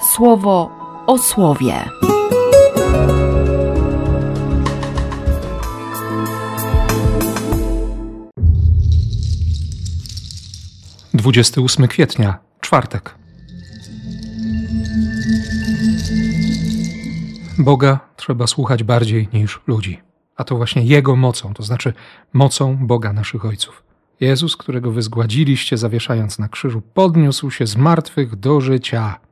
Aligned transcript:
słowo 0.00 0.70
o 1.06 1.18
słowie. 1.18 1.74
Dwudziesty 11.14 11.60
ósmy 11.60 11.88
kwietnia, 11.88 12.38
czwartek. 12.60 13.14
Boga 17.58 17.98
trzeba 18.16 18.46
słuchać 18.46 18.82
bardziej 18.82 19.28
niż 19.32 19.60
ludzi, 19.66 20.00
a 20.36 20.44
to 20.44 20.56
właśnie 20.56 20.82
Jego 20.82 21.16
mocą, 21.16 21.54
to 21.54 21.62
znaczy 21.62 21.92
mocą 22.32 22.76
Boga 22.86 23.12
naszych 23.12 23.44
ojców. 23.44 23.82
Jezus, 24.20 24.56
którego 24.56 24.90
wy 24.90 25.02
zgładziliście, 25.02 25.76
zawieszając 25.76 26.38
na 26.38 26.48
krzyżu, 26.48 26.82
podniósł 26.94 27.50
się 27.50 27.66
z 27.66 27.76
martwych 27.76 28.36
do 28.36 28.60
życia. 28.60 29.29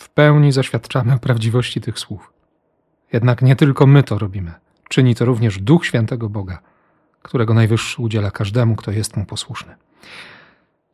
W 0.00 0.08
pełni 0.08 0.52
zaświadczamy 0.52 1.14
o 1.14 1.18
prawdziwości 1.18 1.80
tych 1.80 1.98
słów. 1.98 2.32
Jednak 3.12 3.42
nie 3.42 3.56
tylko 3.56 3.86
my 3.86 4.02
to 4.02 4.18
robimy. 4.18 4.52
Czyni 4.88 5.14
to 5.14 5.24
również 5.24 5.58
Duch 5.58 5.86
Świętego 5.86 6.28
Boga, 6.28 6.58
którego 7.22 7.54
Najwyższy 7.54 8.02
udziela 8.02 8.30
każdemu, 8.30 8.76
kto 8.76 8.90
jest 8.90 9.16
mu 9.16 9.24
posłuszny. 9.24 9.74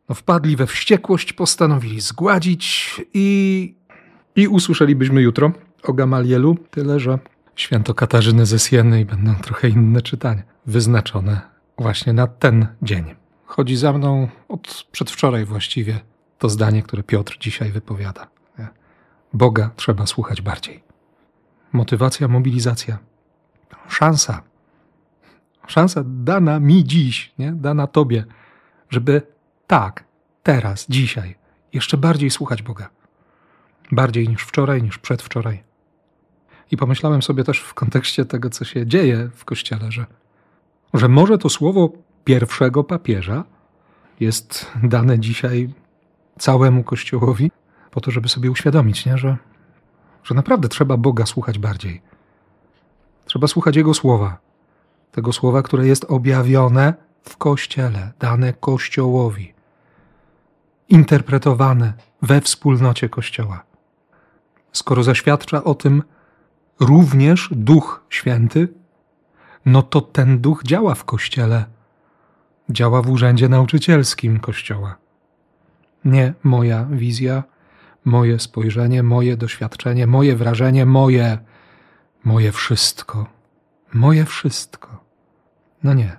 No, 0.09 0.15
wpadli 0.15 0.55
we 0.55 0.67
wściekłość, 0.67 1.33
postanowili 1.33 2.01
zgładzić 2.01 2.95
i, 3.13 3.75
i 4.35 4.47
usłyszelibyśmy 4.47 5.21
jutro 5.21 5.51
o 5.83 5.93
Gamalielu, 5.93 6.57
tyle 6.71 6.99
że 6.99 7.19
święto 7.55 7.93
Katarzyny 7.93 8.45
ze 8.45 8.59
Sieny 8.59 9.01
i 9.01 9.05
będą 9.05 9.35
trochę 9.35 9.69
inne 9.69 10.01
czytania, 10.01 10.43
wyznaczone 10.65 11.41
właśnie 11.77 12.13
na 12.13 12.27
ten 12.27 12.67
dzień. 12.81 13.15
Chodzi 13.45 13.75
za 13.75 13.93
mną 13.93 14.27
od 14.47 14.87
przedwczoraj 14.91 15.45
właściwie 15.45 15.99
to 16.37 16.49
zdanie, 16.49 16.83
które 16.83 17.03
Piotr 17.03 17.37
dzisiaj 17.39 17.71
wypowiada. 17.71 18.36
Boga 19.33 19.69
trzeba 19.75 20.05
słuchać 20.05 20.41
bardziej. 20.41 20.83
Motywacja, 21.73 22.27
mobilizacja, 22.27 22.97
szansa. 23.87 24.41
Szansa 25.67 26.03
dana 26.05 26.59
mi 26.59 26.83
dziś, 26.83 27.33
nie? 27.39 27.51
dana 27.51 27.87
Tobie, 27.87 28.25
żeby 28.89 29.21
tak, 29.67 30.03
teraz, 30.43 30.85
dzisiaj, 30.89 31.35
jeszcze 31.73 31.97
bardziej 31.97 32.29
słuchać 32.29 32.61
Boga. 32.61 32.89
Bardziej 33.91 34.29
niż 34.29 34.41
wczoraj, 34.41 34.83
niż 34.83 34.97
przedwczoraj. 34.97 35.63
I 36.71 36.77
pomyślałem 36.77 37.21
sobie 37.21 37.43
też 37.43 37.59
w 37.59 37.73
kontekście 37.73 38.25
tego, 38.25 38.49
co 38.49 38.65
się 38.65 38.87
dzieje 38.87 39.29
w 39.35 39.45
kościele, 39.45 39.91
że, 39.91 40.05
że 40.93 41.07
może 41.07 41.37
to 41.37 41.49
słowo 41.49 41.89
pierwszego 42.23 42.83
papieża 42.83 43.43
jest 44.19 44.71
dane 44.83 45.19
dzisiaj 45.19 45.73
całemu 46.39 46.83
kościołowi, 46.83 47.51
po 47.97 48.01
to, 48.01 48.11
żeby 48.11 48.29
sobie 48.29 48.51
uświadomić, 48.51 49.05
nie? 49.05 49.17
Że, 49.17 49.37
że 50.23 50.35
naprawdę 50.35 50.69
trzeba 50.69 50.97
Boga 50.97 51.25
słuchać 51.25 51.59
bardziej. 51.59 52.01
Trzeba 53.25 53.47
słuchać 53.47 53.75
Jego 53.75 53.93
słowa. 53.93 54.37
Tego 55.11 55.33
słowa, 55.33 55.61
które 55.61 55.87
jest 55.87 56.05
objawione 56.05 56.93
w 57.23 57.37
kościele, 57.37 58.11
dane 58.19 58.53
kościołowi, 58.53 59.53
interpretowane 60.89 61.93
we 62.21 62.41
wspólnocie 62.41 63.09
kościoła. 63.09 63.63
Skoro 64.71 65.03
zaświadcza 65.03 65.63
o 65.63 65.75
tym 65.75 66.03
również 66.79 67.49
Duch 67.51 68.05
Święty, 68.09 68.67
no 69.65 69.81
to 69.81 70.01
ten 70.01 70.39
duch 70.39 70.63
działa 70.63 70.95
w 70.95 71.05
kościele, 71.05 71.65
działa 72.69 73.01
w 73.01 73.09
urzędzie 73.09 73.49
nauczycielskim 73.49 74.39
kościoła. 74.39 74.95
Nie 76.05 76.33
moja 76.43 76.85
wizja, 76.85 77.43
moje 78.05 78.39
spojrzenie, 78.39 79.03
moje 79.03 79.37
doświadczenie, 79.37 80.07
moje 80.07 80.35
wrażenie, 80.35 80.85
moje, 80.85 81.37
moje 82.23 82.51
wszystko, 82.51 83.25
moje 83.93 84.25
wszystko. 84.25 85.03
No 85.83 85.93
nie, 85.93 86.17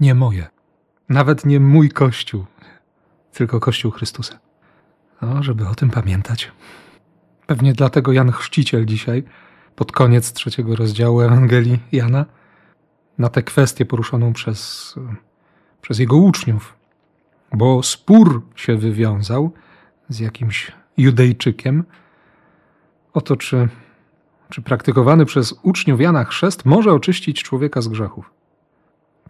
nie 0.00 0.14
moje. 0.14 0.46
Nawet 1.08 1.46
nie 1.46 1.60
mój 1.60 1.90
Kościół, 1.90 2.44
tylko 3.32 3.60
Kościół 3.60 3.90
Chrystusa. 3.90 4.38
No, 5.22 5.42
żeby 5.42 5.68
o 5.68 5.74
tym 5.74 5.90
pamiętać. 5.90 6.52
Pewnie 7.46 7.72
dlatego 7.72 8.12
Jan 8.12 8.32
Chrzciciel 8.32 8.86
dzisiaj, 8.86 9.24
pod 9.76 9.92
koniec 9.92 10.32
trzeciego 10.32 10.76
rozdziału 10.76 11.20
Ewangelii 11.20 11.78
Jana, 11.92 12.26
na 13.18 13.28
tę 13.28 13.42
kwestię 13.42 13.86
poruszoną 13.86 14.32
przez, 14.32 14.94
przez 15.80 15.98
jego 15.98 16.16
uczniów, 16.16 16.76
bo 17.52 17.82
spór 17.82 18.42
się 18.56 18.76
wywiązał 18.76 19.52
z 20.08 20.20
jakimś 20.20 20.72
Judejczykiem 20.96 21.84
o 23.12 23.20
to, 23.20 23.36
czy, 23.36 23.68
czy 24.50 24.62
praktykowany 24.62 25.24
przez 25.24 25.54
uczniów 25.62 26.00
Jana 26.00 26.24
chrzest 26.24 26.64
może 26.64 26.92
oczyścić 26.92 27.42
człowieka 27.42 27.80
z 27.80 27.88
grzechów. 27.88 28.30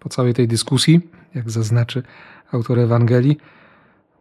Po 0.00 0.08
całej 0.08 0.34
tej 0.34 0.48
dyskusji, 0.48 1.00
jak 1.34 1.50
zaznaczy 1.50 2.02
autor 2.52 2.78
Ewangelii, 2.78 3.38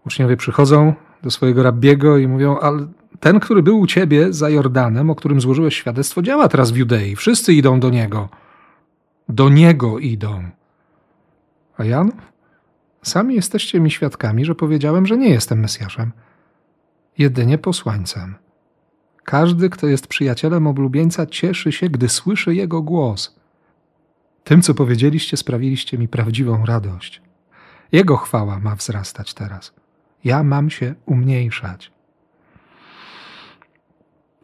uczniowie 0.05 0.37
przychodzą 0.37 0.93
do 1.23 1.31
swojego 1.31 1.63
rabbiego 1.63 2.17
i 2.17 2.27
mówią, 2.27 2.57
ale 2.57 2.87
ten, 3.19 3.39
który 3.39 3.63
był 3.63 3.79
u 3.79 3.87
ciebie 3.87 4.33
za 4.33 4.49
Jordanem, 4.49 5.09
o 5.09 5.15
którym 5.15 5.41
złożyłeś 5.41 5.75
świadectwo, 5.75 6.21
działa 6.21 6.47
teraz 6.47 6.71
w 6.71 6.75
Judei. 6.75 7.15
Wszyscy 7.15 7.53
idą 7.53 7.79
do 7.79 7.89
niego. 7.89 8.29
Do 9.29 9.49
niego 9.49 9.99
idą. 9.99 10.49
A 11.77 11.83
Jan? 11.83 12.11
Sami 13.01 13.35
jesteście 13.35 13.79
mi 13.79 13.91
świadkami, 13.91 14.45
że 14.45 14.55
powiedziałem, 14.55 15.05
że 15.05 15.17
nie 15.17 15.29
jestem 15.29 15.59
Mesjaszem 15.59 16.11
jedynie 17.17 17.57
posłańcem. 17.57 18.35
Każdy, 19.23 19.69
kto 19.69 19.87
jest 19.87 20.07
przyjacielem 20.07 20.67
oblubieńca, 20.67 21.25
cieszy 21.25 21.71
się, 21.71 21.89
gdy 21.89 22.09
słyszy 22.09 22.55
jego 22.55 22.81
głos. 22.81 23.35
Tym, 24.43 24.61
co 24.61 24.73
powiedzieliście, 24.73 25.37
sprawiliście 25.37 25.97
mi 25.97 26.07
prawdziwą 26.07 26.65
radość. 26.65 27.21
Jego 27.91 28.17
chwała 28.17 28.59
ma 28.59 28.75
wzrastać 28.75 29.33
teraz. 29.33 29.73
Ja 30.23 30.43
mam 30.43 30.69
się 30.69 30.95
umniejszać. 31.05 31.91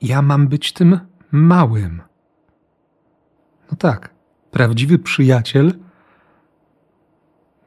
Ja 0.01 0.22
mam 0.22 0.47
być 0.47 0.73
tym 0.73 1.00
małym. 1.31 2.01
No 3.72 3.78
tak, 3.78 4.13
prawdziwy 4.51 5.00
przyjaciel 5.00 5.73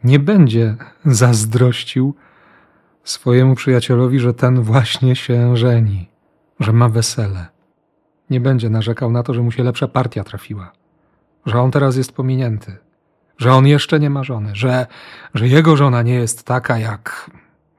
nie 0.05 0.19
będzie 0.19 0.77
zazdrościł 1.05 2.15
swojemu 3.09 3.55
przyjacielowi, 3.55 4.19
że 4.19 4.34
ten 4.34 4.62
właśnie 4.62 5.17
się 5.17 5.56
żeni, 5.56 6.09
że 6.61 6.72
ma 6.72 6.89
wesele. 6.89 7.47
Nie 8.31 8.41
będzie 8.41 8.71
narzekał 8.71 9.12
na 9.12 9.22
to, 9.22 9.34
że 9.34 9.43
mu 9.43 9.53
się 9.53 9.62
lepsza 9.62 9.89
partia 9.89 10.25
trafiła, 10.25 10.72
że 11.47 11.61
on 11.61 11.71
teraz 11.71 11.97
jest 11.97 12.12
pominięty, 12.12 12.77
że 13.39 13.53
on 13.53 13.67
jeszcze 13.67 14.00
nie 14.00 14.11
ma 14.11 14.25
żony, 14.25 14.50
że, 14.55 14.87
że 15.34 15.49
jego 15.49 15.77
żona 15.77 16.03
nie 16.03 16.15
jest 16.15 16.44
taka 16.44 16.78
jak. 16.78 17.31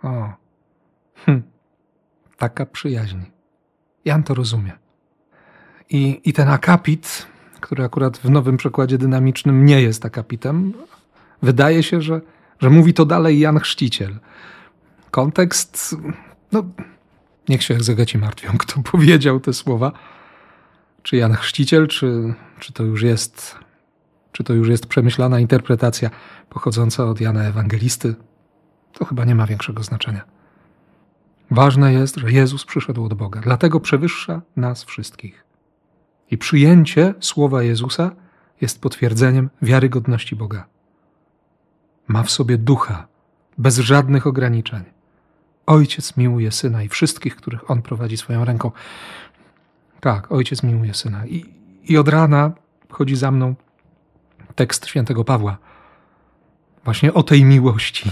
O. 0.03 0.29
Hm. 1.25 1.43
Taka 2.37 2.65
przyjaźń. 2.65 3.17
Jan 4.05 4.23
to 4.23 4.33
rozumie. 4.33 4.71
I, 5.89 6.21
I 6.23 6.33
ten 6.33 6.49
akapit, 6.49 7.27
który 7.59 7.83
akurat 7.83 8.17
w 8.17 8.29
nowym 8.29 8.57
przekładzie 8.57 8.97
dynamicznym 8.97 9.65
nie 9.65 9.81
jest 9.81 10.05
akapitem, 10.05 10.73
wydaje 11.41 11.83
się, 11.83 12.01
że, 12.01 12.21
że 12.59 12.69
mówi 12.69 12.93
to 12.93 13.05
dalej 13.05 13.39
Jan 13.39 13.59
Chrzciciel 13.59 14.19
kontekst, 15.11 15.95
no 16.51 16.63
niech 17.49 17.63
się 17.63 17.75
egzegeci 17.75 18.17
martwią, 18.17 18.57
kto 18.57 18.81
powiedział 18.91 19.39
te 19.39 19.53
słowa. 19.53 19.91
Czy 21.03 21.17
Jan 21.17 21.33
Chrzciciel, 21.33 21.87
czy, 21.87 22.33
czy 22.59 22.73
to 22.73 22.83
już 22.83 23.01
jest 23.01 23.55
czy 24.37 24.43
to 24.43 24.53
już 24.53 24.69
jest 24.69 24.85
przemyślana 24.85 25.39
interpretacja 25.39 26.09
pochodząca 26.49 27.05
od 27.05 27.21
Jana 27.21 27.43
Ewangelisty, 27.43 28.15
to 28.93 29.05
chyba 29.05 29.25
nie 29.25 29.35
ma 29.35 29.47
większego 29.47 29.83
znaczenia. 29.83 30.21
Ważne 31.51 31.93
jest, 31.93 32.15
że 32.15 32.31
Jezus 32.31 32.65
przyszedł 32.65 33.05
od 33.05 33.13
Boga, 33.13 33.41
dlatego 33.41 33.79
przewyższa 33.79 34.41
nas 34.55 34.83
wszystkich. 34.83 35.45
I 36.31 36.37
przyjęcie 36.37 37.13
słowa 37.19 37.63
Jezusa 37.63 38.11
jest 38.61 38.81
potwierdzeniem 38.81 39.49
wiarygodności 39.61 40.35
Boga. 40.35 40.65
Ma 42.07 42.23
w 42.23 42.31
sobie 42.31 42.57
ducha, 42.57 43.07
bez 43.57 43.77
żadnych 43.77 44.27
ograniczeń. 44.27 44.83
Ojciec 45.67 46.17
miłuje 46.17 46.51
syna 46.51 46.83
i 46.83 46.89
wszystkich, 46.89 47.35
których 47.35 47.71
on 47.71 47.81
prowadzi 47.81 48.17
swoją 48.17 48.45
ręką. 48.45 48.71
Tak, 49.99 50.31
ojciec 50.31 50.63
miłuje 50.63 50.93
syna. 50.93 51.25
I, 51.25 51.45
i 51.83 51.97
od 51.97 52.07
rana 52.07 52.51
chodzi 52.89 53.15
za 53.15 53.31
mną 53.31 53.55
tekst 54.55 54.85
świętego 54.85 55.23
Pawła. 55.23 55.57
Właśnie 56.83 57.13
o 57.13 57.23
tej 57.23 57.45
miłości, 57.45 58.11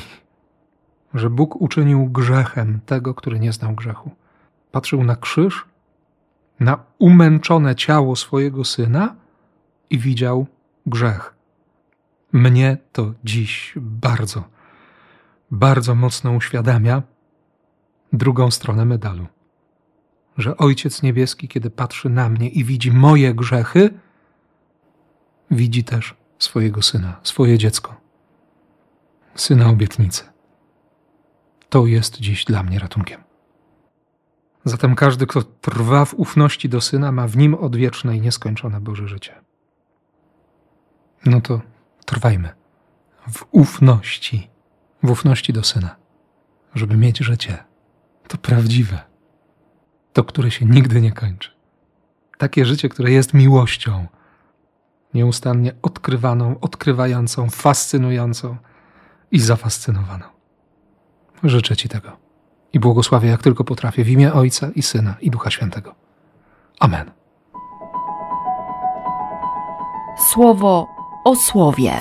że 1.14 1.30
Bóg 1.30 1.62
uczynił 1.62 2.06
grzechem 2.06 2.80
tego, 2.86 3.14
który 3.14 3.40
nie 3.40 3.54
znał 3.54 3.74
grzechu. 3.74 4.12
Patrzył 4.72 5.04
na 5.04 5.16
krzyż, 5.16 5.66
na 6.60 6.78
umęczone 7.00 7.76
ciało 7.76 8.16
swojego 8.16 8.64
syna 8.64 9.16
i 9.90 10.00
widział 10.00 10.48
grzech. 10.86 11.34
Mnie 12.32 12.78
to 12.92 13.14
dziś 13.24 13.74
bardzo, 13.76 14.44
bardzo 15.52 15.96
mocno 15.96 16.32
uświadamia, 16.32 17.02
drugą 18.18 18.52
stronę 18.52 18.86
medalu. 18.86 19.28
że 20.38 20.58
Ojciec 20.58 21.04
Niebieski, 21.04 21.48
kiedy 21.48 21.70
patrzy 21.70 22.10
na 22.10 22.30
mnie 22.30 22.50
i 22.50 22.64
widzi 22.64 22.92
moje 22.92 23.34
grzechy, 23.34 23.90
widzi 25.52 25.84
też 25.84 26.16
swojego 26.40 26.82
syna, 26.82 27.20
swoje 27.24 27.58
dziecko, 27.58 27.96
syna 29.36 29.70
obietnicy. 29.70 30.24
To 31.70 31.86
jest 31.86 32.18
dziś 32.18 32.46
dla 32.46 32.64
mnie 32.64 32.80
ratunkiem. 32.80 33.24
Zatem 34.66 34.96
każdy, 34.96 35.28
kto 35.28 35.44
trwa 35.44 36.06
w 36.06 36.14
ufności 36.14 36.70
do 36.70 36.82
syna, 36.82 37.12
ma 37.12 37.28
w 37.28 37.38
nim 37.38 37.56
odwieczne 37.56 38.18
i 38.18 38.22
nieskończone 38.22 38.82
Boże 38.82 39.08
życie. 39.08 39.42
No 41.26 41.42
to 41.42 41.62
trwajmy 42.06 42.50
w 43.32 43.46
ufności, 43.52 44.50
w 45.04 45.12
ufności 45.12 45.54
do 45.54 45.64
syna, 45.64 45.96
żeby 46.76 46.98
mieć 46.98 47.18
życie. 47.18 47.64
To 48.28 48.38
prawdziwe, 48.38 49.00
to, 50.14 50.24
które 50.24 50.52
się 50.52 50.66
nigdy 50.66 51.02
nie 51.02 51.12
kończy. 51.12 51.50
Takie 52.38 52.66
życie, 52.66 52.90
które 52.90 53.12
jest 53.12 53.34
miłością, 53.34 54.08
nieustannie 55.14 55.74
odkrywaną, 55.82 56.60
odkrywającą, 56.60 57.50
fascynującą 57.50 58.58
i 59.32 59.40
zafascynowaną. 59.40 60.26
Życzę 61.44 61.76
Ci 61.76 61.90
tego 61.90 62.26
i 62.74 62.80
błogosławię 62.80 63.30
jak 63.30 63.44
tylko 63.44 63.64
potrafię 63.64 64.04
w 64.04 64.10
imię 64.10 64.34
Ojca 64.34 64.70
i 64.76 64.82
Syna 64.82 65.16
i 65.22 65.32
Ducha 65.32 65.52
Świętego. 65.52 65.96
Amen. 66.80 67.12
Słowo 70.32 70.88
o 71.26 71.36
słowie. 71.36 71.92